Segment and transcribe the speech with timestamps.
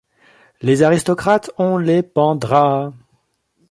[0.63, 2.91] Les aristocrates on les pendra.